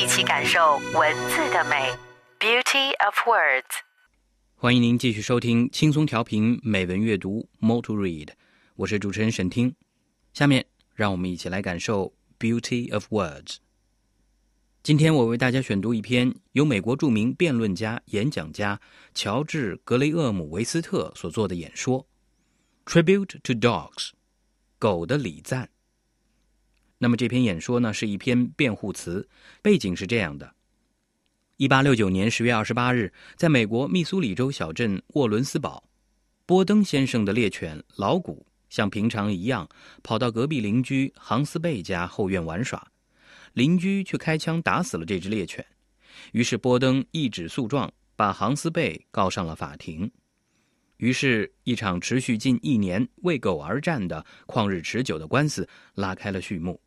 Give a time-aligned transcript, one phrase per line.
[0.00, 1.92] 一起感受文字的美
[2.38, 3.80] ，Beauty of Words。
[4.54, 8.28] 欢迎您继续收听轻松调频美文阅读 Moto Read，
[8.76, 9.74] 我是主持人沈听。
[10.32, 10.64] 下面
[10.94, 13.56] 让我们一起来感受 Beauty of Words。
[14.84, 18.80] 今天我为大家选读一篇由美国著名辩论家、演讲家
[19.14, 22.06] 乔治·格雷厄姆·维斯特所做的演说
[22.88, 23.90] 《Tribute to Dogs》
[24.78, 25.70] 狗的礼赞。
[26.98, 29.28] 那么这篇演说呢是一篇辩护词，
[29.62, 30.54] 背景是这样的。
[31.56, 35.82] 一八六九年十月二十八日，在美国密苏里州小镇沃伦斯堡，
[36.46, 39.68] 波登先生的猎犬老古像平常一样
[40.02, 42.86] 跑到隔壁邻居杭斯贝家后院玩耍，
[43.54, 45.64] 邻居却开枪打死了这只猎犬。
[46.32, 50.10] 于是波登一纸诉状，把杭斯贝告上了法庭。
[50.98, 56.80] 于是，一场持续近一年为狗而战的旷日持久的官司拉开了序幕。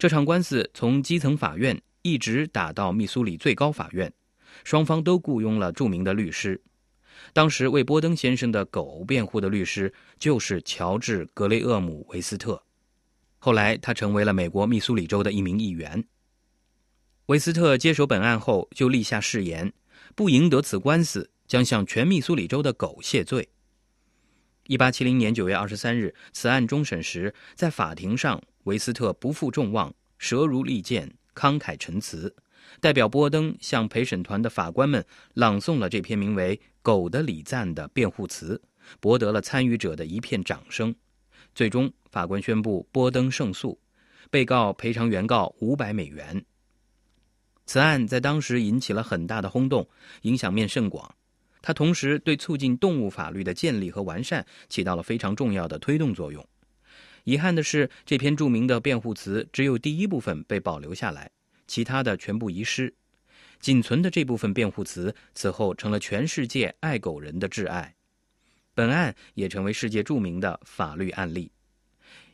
[0.00, 1.80] 这场官司从基层法院。
[2.02, 4.10] 一直打到密苏里最高法院，
[4.64, 6.58] 双方都雇佣了著名的律师。
[7.34, 12.62] 当时为波登先生的狗辩护的律师就是乔治·格雷厄姆·维斯特。
[13.38, 16.02] 后来，他成为了美国密苏里州的一名议员。
[17.26, 19.70] 维斯特接手本案后，就立下誓言：
[20.14, 23.50] 不赢得此官司，将向全密苏里州的狗谢罪。
[24.68, 31.14] 一八七零年九月二十三日，此案终审时，在法庭上，维斯特不负众望，舌如利剑。
[31.32, 32.34] 慷慨陈词，
[32.80, 35.02] 代表波登向陪审团的法官们
[35.34, 38.60] 朗诵了这篇名为《狗的礼赞》的辩护词，
[38.98, 40.94] 博得了参与者的一片掌声。
[41.54, 43.80] 最终，法官宣布波登胜诉，
[44.28, 46.44] 被告赔偿原告五百美元。
[47.64, 49.88] 此案在当时引起了很大的轰动，
[50.22, 51.14] 影响面甚广。
[51.62, 56.44] 它同时对促进动物法律的建立和完善起到了非常重要的推动作用。
[57.24, 61.30] 遗憾的是，这篇著名的辩护词只有第一部分被保留下来，
[61.66, 62.92] 其他的全部遗失。
[63.60, 67.94] 仅存的这部分辩护词此后成了全世界爱狗人的挚爱，
[68.74, 71.52] 本案也成为世界著名的法律案例。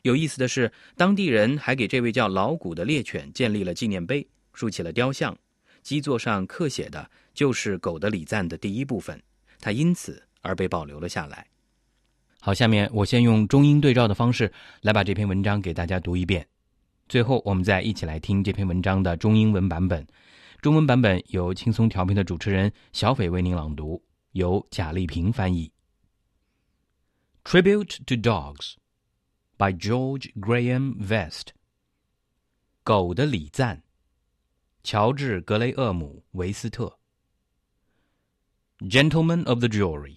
[0.03, 5.37] 有意思的是，当地人还给这位叫老古的猎犬建立了纪念碑，竖起了雕像，
[5.83, 9.21] 基座上刻写的就是狗的礼赞的第一部分，
[9.59, 11.45] 它因此而被保留了下来。
[12.47, 14.49] 好，下面我先用中英对照的方式
[14.79, 16.47] 来把这篇文章给大家读一遍，
[17.09, 20.07] 最后我们再一起来听这篇文章的中英文版本。
[20.61, 25.69] 中文版本由轻松调频的主持人小斐为您朗读，由贾丽萍翻译。
[27.43, 28.75] Tribute to Dogs
[29.57, 31.47] by George Graham Vest。
[32.85, 33.83] 狗的礼赞，
[34.85, 36.97] 乔治·格雷厄姆·维斯特。
[38.79, 40.15] Gentlemen of the jury。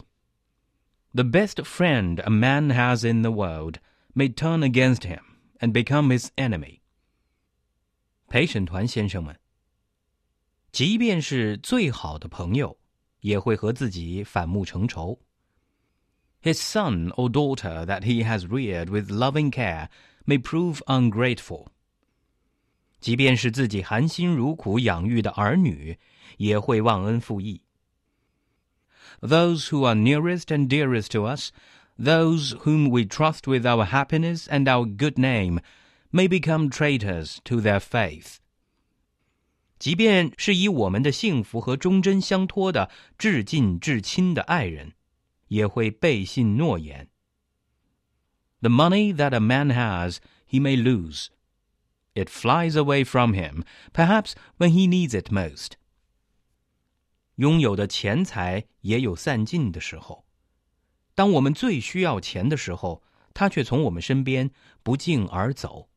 [1.14, 3.80] The best friend a man has in the world
[4.14, 5.22] may turn against him
[5.60, 6.82] and become his enemy.
[8.28, 9.38] 陪审团先生们，
[10.72, 12.78] 即便是最好的朋友，
[13.22, 15.22] 也会和自己反目成仇。
[16.42, 19.88] His son or daughter that he has reared with loving care
[20.26, 21.68] may prove ungrateful.
[23.00, 25.98] 即便是自己含辛茹苦养育的儿女，
[26.38, 27.62] 也会忘恩负义。
[29.22, 31.52] those who are nearest and dearest to us,
[31.98, 35.60] those whom we trust with our happiness and our good name,
[36.12, 38.40] may become traitors to their faith.
[39.78, 44.94] 即便是以我们的幸福和忠贞相托的至近至亲的爱人，
[45.50, 47.10] 也会背信诺言。
[48.62, 50.18] The money that a man has,
[50.50, 51.28] he may lose.
[52.14, 53.64] It flies away from him,
[53.94, 55.74] perhaps when he needs it most.
[57.40, 60.26] 拥有的钱财也有散尽的时候，
[61.14, 63.04] 当我们最需要钱的时候，
[63.34, 64.52] 他却从我们身边
[64.84, 65.90] 不胫而走。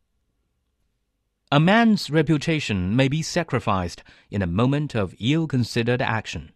[1.50, 3.99] A man's reputation may be sacrificed
[4.29, 6.49] in a moment of ill-considered action。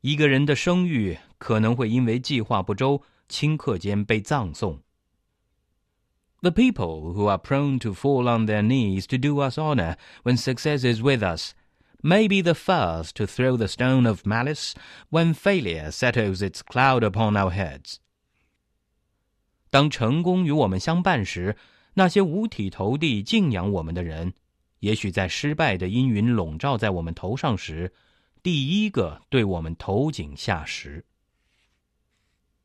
[0.00, 4.82] 一个人的声誉可能会因为计划不周、顷刻间被葬送。
[6.40, 10.80] The people who are prone to fall on their knees to do us honor when success
[10.80, 11.52] is with us
[12.01, 14.73] may be the first to throw the stone of malice
[15.09, 17.79] when failure settles its cloud upon our heads.
[17.79, 17.95] heads。
[19.69, 21.55] 当成功与我们相伴时，
[21.93, 24.33] 那些五体投地敬仰我们的人，
[24.79, 27.93] 也许在失败的阴云笼罩在我们头上时，
[28.41, 31.05] 第一个对我们投井下石。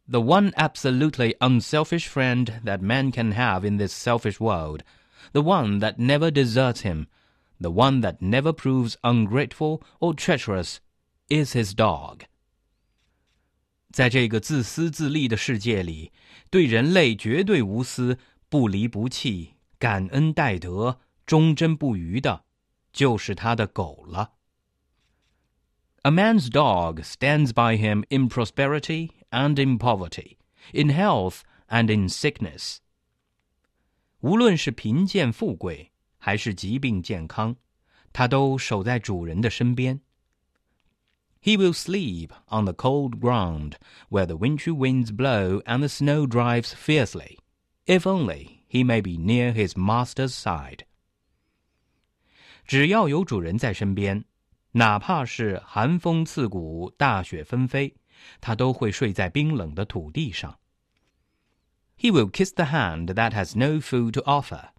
[0.06, 4.82] The one absolutely unselfish friend that man can have in this selfish world,
[5.32, 7.06] the one that never deserts him.
[7.59, 10.77] the one that never proves ungrateful or treacherous,
[11.27, 12.21] is his dog.
[13.91, 16.11] 在这个自私自利的世界里，
[16.49, 18.17] 对人类绝对无私、
[18.47, 22.43] 不离不弃、感恩戴德、忠贞不渝的，
[22.93, 24.33] 就是他的狗了。
[26.03, 30.37] A man's dog stands by him in prosperity and in poverty,
[30.71, 32.77] in health and in sickness.
[34.21, 35.91] 无论是贫贱富贵，
[36.23, 37.55] 还是疾病健康，
[38.11, 40.01] 他都守在主人的身边。
[41.41, 43.75] He will sleep on the cold ground
[44.09, 47.37] where the wintry winds blow and the snow drives fiercely,
[47.85, 50.81] if only he may be near his master's side.
[52.65, 54.25] 只要有主人在身边，
[54.73, 57.95] 哪怕是寒风刺骨、大雪纷飞，
[58.41, 60.59] 他都会睡在冰冷的土地上。
[61.97, 64.69] He will kiss the hand that has no food to offer.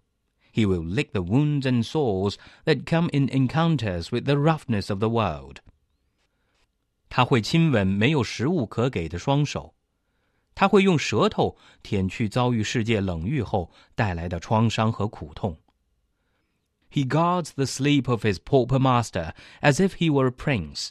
[0.55, 4.99] He will lick the wounds and sores that come in encounters with the roughness of
[4.99, 5.57] the world.
[7.09, 9.73] 他会亲吻没有食物可给的双手，
[10.53, 15.57] 他会用舌头舔去遭遇世界冷遇后带来的创伤和苦痛。
[16.91, 20.89] He guards the sleep of his pauper master as if he were a prince。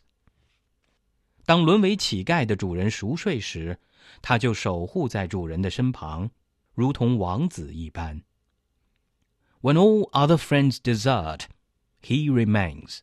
[1.45, 3.79] 当沦为乞丐的主人熟睡时，
[4.23, 6.31] 他就守护在主人的身旁，
[6.75, 8.23] 如同王子一般。
[9.63, 11.43] When all other friends desert,
[12.03, 13.01] he remains.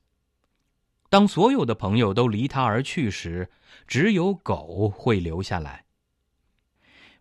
[1.09, 3.49] 当所有的朋友都离他而去时，
[3.87, 5.85] 只有狗会留下来。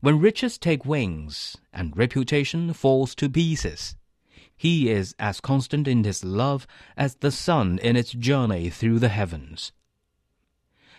[0.00, 3.93] When riches take wings and reputation falls to pieces,
[4.59, 6.65] he is as constant in his love
[6.97, 9.69] as the sun in its journey through the heavens.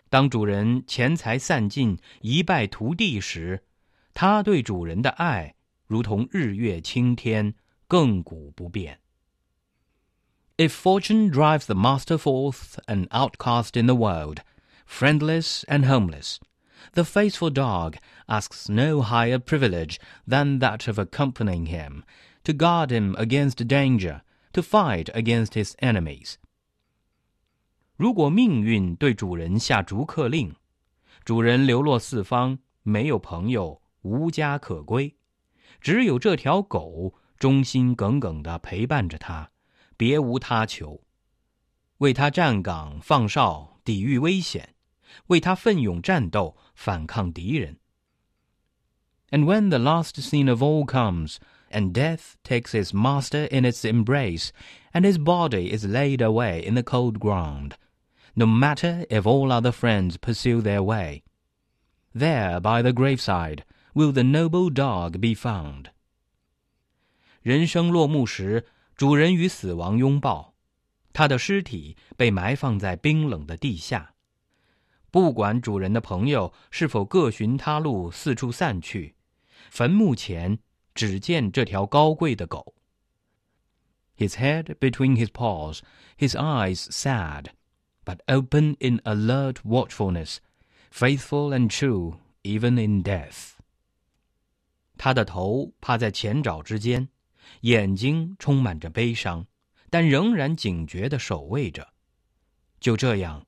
[0.10, 3.63] 当主人钱财散尽、一败涂地时，
[4.13, 5.56] 他对主人的爱
[5.86, 7.54] 如同日月青天，
[7.92, 9.00] 亘古不变。
[10.57, 14.42] if fortune drives the master forth, an outcast in the world,
[14.88, 16.39] friendless and homeless,
[16.94, 17.98] the faithful dog
[18.28, 22.04] asks no higher privilege than that of accompanying him,
[22.44, 24.22] to guard him against danger,
[24.54, 26.38] to fight against his enemies.
[27.95, 30.56] 如果命运对主人下逐客令，
[31.24, 35.16] 主人流落四方，没有朋友，无家可归，
[35.80, 39.50] 只有这条狗 忠心耿耿地陪伴着他。
[39.95, 41.01] 别无他求，
[41.98, 44.75] 为他站岗放哨，抵御危险，
[45.28, 47.78] 为他奋勇战斗，反抗敌人。
[49.31, 51.38] And when the last scene of all comes,
[51.69, 54.51] and death takes his master in its embrace,
[54.94, 57.72] and his body is laid away in the cold ground,
[58.36, 61.24] no matter if all other friends pursue their way,
[62.13, 65.89] there by the graveside will the noble dog be found.
[67.43, 68.67] 人生落幕时。
[68.94, 70.55] 主人与死亡拥抱，
[71.12, 74.15] 他的尸体被埋放在冰冷的地下。
[75.11, 79.17] 不管主人的朋友是否各寻他路，四处散去，
[79.71, 80.59] 坟墓前
[80.94, 82.75] 只见这条高贵的狗。
[84.17, 85.81] His head between his paws,
[86.17, 87.47] his eyes sad,
[88.05, 90.37] but open in alert watchfulness,
[90.93, 93.55] faithful and true even in death.
[94.97, 97.09] 他的头趴在前爪之间。
[97.61, 99.47] 眼睛充满着悲伤，
[99.90, 101.88] 但仍然警觉地守卫着。
[102.80, 103.47] 就这样，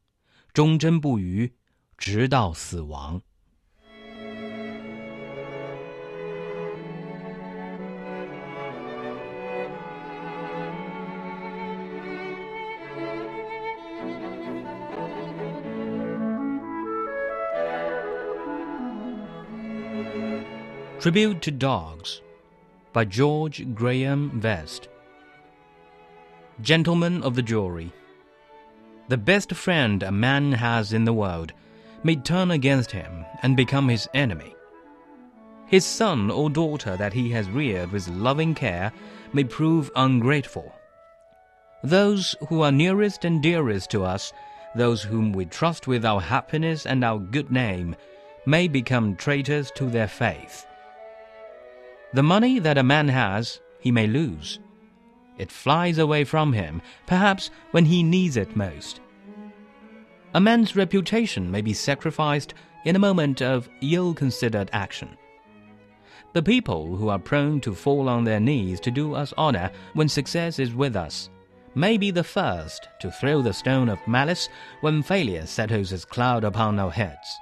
[0.52, 1.54] 忠贞不渝，
[1.99, 3.20] 直到死亡。
[21.00, 22.20] Tribute to Dogs
[22.94, 24.86] by George Graham Vest.
[26.62, 27.92] Gentlemen of the jury,
[29.08, 31.52] the best friend a man has in the world
[32.04, 34.54] may turn against him and become his enemy.
[35.66, 38.92] His son or daughter that he has reared with loving care
[39.32, 40.72] may prove ungrateful.
[41.82, 44.32] Those who are nearest and dearest to us,
[44.76, 47.96] those whom we trust with our happiness and our good name,
[48.46, 50.64] may become traitors to their faith.
[52.14, 54.61] The money that a man has, he may lose.
[55.37, 59.00] It flies away from him, perhaps when he needs it most.
[60.33, 62.54] A man's reputation may be sacrificed
[62.85, 65.16] in a moment of ill considered action.
[66.35, 70.09] The people who are prone to fall on their knees to do us honor when
[70.09, 71.30] success is with us
[71.75, 74.49] may be the first to throw the stone of malice
[74.83, 77.40] when failure settles its cloud upon our heads.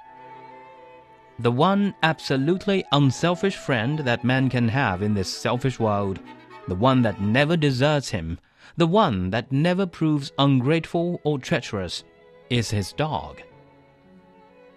[1.43, 6.21] The one absolutely unselfish friend that man can have in this selfish world,
[6.69, 8.39] the one that never deserts him,
[8.77, 12.05] the one that never proves ungrateful or treacherous,
[12.49, 13.41] is his dog.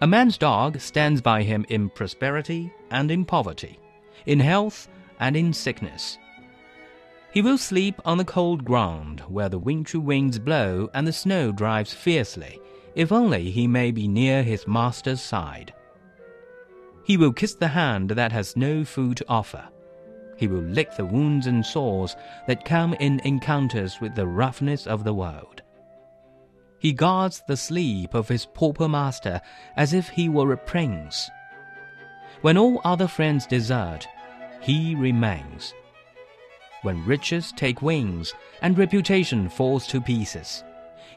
[0.01, 3.79] A man's dog stands by him in prosperity and in poverty,
[4.27, 4.89] in health
[5.21, 6.19] and in sickness.
[7.31, 11.53] He will sleep on the cold ground where the wintry winds blow and the snow
[11.53, 12.59] drives fiercely,
[12.97, 15.73] if only he may be near his master's side.
[17.07, 19.69] He will kiss the hand that has no food to offer.
[20.37, 22.17] He will lick the wounds and sores
[22.49, 25.63] that come in encounters with the roughness of the world.
[26.81, 29.41] He guards the sleep of his pauper master
[29.77, 31.31] as if he were a prince.
[32.41, 34.09] When all other friends desert,
[34.61, 35.75] he remains.
[36.83, 40.65] When riches take wings and reputation falls to pieces,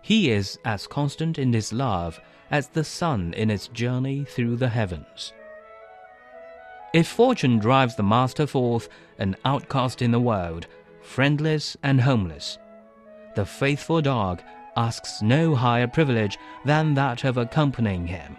[0.03, 4.69] he is as constant in his love as the sun in its journey through the
[4.69, 5.34] heavens.
[6.91, 10.65] If fortune drives the master forth, an outcast in the world,
[11.01, 12.58] friendless and homeless,
[13.36, 14.41] the faithful dog
[14.75, 18.38] asks no higher privilege than that of accompanying him,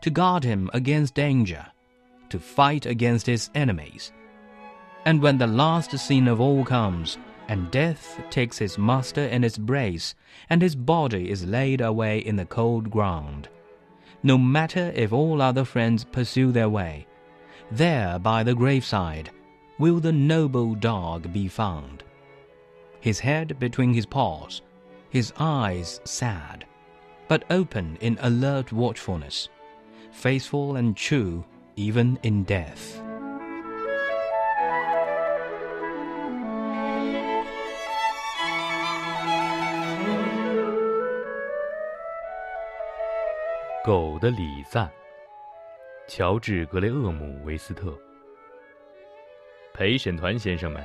[0.00, 1.66] to guard him against danger,
[2.30, 4.12] to fight against his enemies.
[5.04, 9.58] And when the last scene of all comes, and death takes his master in its
[9.58, 10.14] brace,
[10.48, 13.48] and his body is laid away in the cold ground,
[14.22, 17.06] no matter if all other friends pursue their way,
[17.71, 19.29] there by the graveside
[19.79, 22.03] will the noble dog be found.
[22.99, 24.61] His head between his paws,
[25.09, 26.65] his eyes sad,
[27.27, 29.49] but open in alert watchfulness,
[30.11, 31.43] faithful and true
[31.75, 33.03] even in death.
[43.83, 44.96] 狗的礼赞。
[46.08, 47.94] 乔治·格雷厄姆·维斯特，
[49.74, 50.82] 陪审团先生们，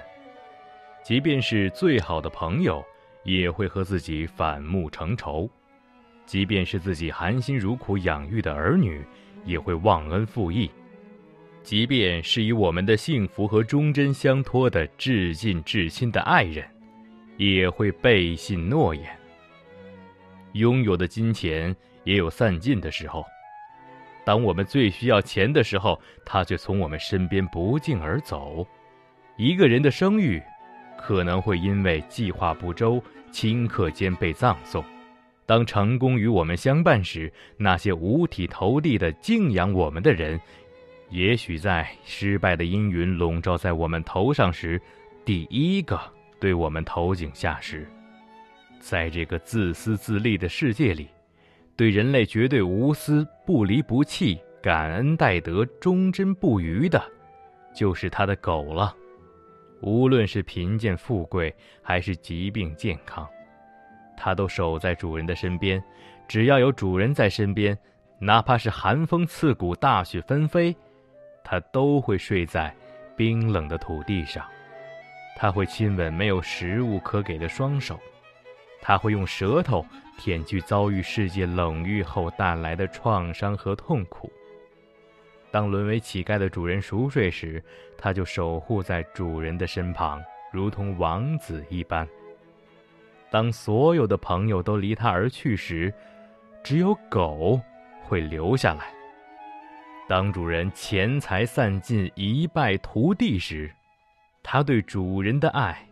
[1.02, 2.84] 即便是最好的朋友，
[3.24, 5.50] 也会和自己反目成仇；
[6.26, 9.02] 即便是自己含辛茹苦养育的儿女，
[9.46, 10.70] 也会忘恩负义；
[11.64, 16.70] 即便是与我们的幸福和忠贞相托的至近至亲的爱人，
[17.38, 19.06] 也会背信诺言。
[20.52, 23.26] 拥有的金钱也有散尽的时候。
[24.26, 28.66] 当我们最需要钱的时候，他却从我们身边不胫而走。
[29.38, 30.42] 一个人的声誉，
[30.98, 34.84] 可能会因为计划不周，顷刻间被葬送。
[35.46, 40.40] 当成功与我们相伴时，那些五体投地的敬仰我们的人，
[41.10, 44.82] 也许在失败的阴云笼罩在我们头上时，
[45.26, 46.00] 第一个
[46.40, 47.86] 对我们投井下石。
[48.80, 51.10] 在这个自私自利的世界里。
[51.76, 57.04] 对人类绝对无私、不离不弃、感恩戴德、忠贞不渝的，
[57.74, 58.96] 就是他的狗了。
[59.82, 63.28] 无论是贫贱富贵，还是疾病健康，
[64.16, 65.84] 它都守在主人的身边。
[66.28, 67.78] 只要有主人在身边，
[68.18, 70.74] 哪怕是寒风刺骨、大雪纷飞，
[71.44, 72.74] 它都会睡在
[73.18, 74.46] 冰冷的土地上。
[75.36, 78.00] 它会亲吻没有食物可给的双手。
[78.84, 79.84] 它会用舌头。
[80.16, 84.32] 舔去遭遇世界冷遇后带来的创伤和痛苦。
[85.50, 87.62] 当沦为乞丐的主人熟睡时，
[87.98, 92.08] 他就守护在主人的身旁，如同王子一般。
[93.32, 95.92] 当所有的朋友都离他而去时，
[96.64, 97.60] 只有狗
[98.04, 98.94] 会留下来。
[100.08, 103.74] 当主人钱财散尽、一败涂地时，
[104.44, 105.84] 他对主人的爱，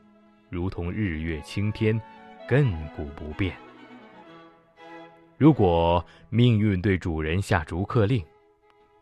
[0.48, 2.00] 如同日月青天，
[2.48, 3.55] 亘古不变。
[5.38, 8.24] 如果命运对主人下逐客令，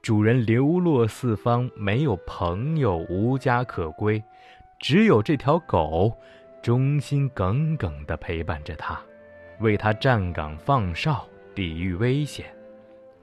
[0.02, 4.24] 主人流落四方，没有朋友，无家可归，
[4.80, 6.18] 只有这条狗，
[6.64, 8.98] 忠心耿耿地陪伴着他，
[9.60, 12.46] 为他站岗放哨，抵御危险，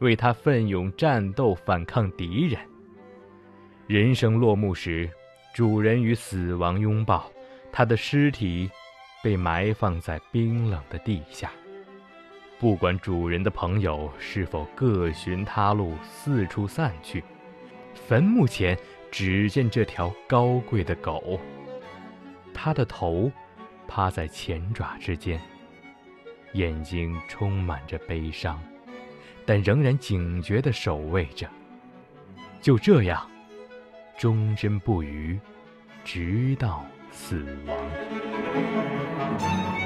[0.01, 2.61] 为他奋勇战斗，反抗敌人。
[3.87, 5.09] 人生落幕时，
[5.55, 7.31] 主人与死亡拥抱，
[7.73, 8.71] 他的尸体
[9.27, 11.51] 被埋放在冰冷的地下。
[12.61, 17.25] 不管主人的朋友是否各寻他路，四处散去，
[17.93, 18.79] 坟墓前
[19.11, 21.41] 只见这条高贵的狗。
[22.55, 23.29] 它的头
[23.89, 25.41] 趴在前爪之间，
[26.53, 28.63] 眼睛充满着悲伤，
[29.45, 31.51] 但仍然警觉地守卫着。
[32.63, 33.29] 就这样，
[34.17, 35.37] 忠贞不渝，
[36.05, 38.36] 直到死亡。
[38.57, 39.86] Thank you.